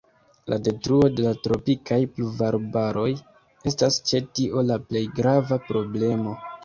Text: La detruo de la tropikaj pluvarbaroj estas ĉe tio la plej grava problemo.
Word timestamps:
La 0.51 0.57
detruo 0.67 1.09
de 1.17 1.25
la 1.25 1.33
tropikaj 1.47 1.99
pluvarbaroj 2.15 3.07
estas 3.73 4.01
ĉe 4.09 4.23
tio 4.39 4.65
la 4.71 4.79
plej 4.89 5.03
grava 5.21 5.61
problemo. 5.69 6.35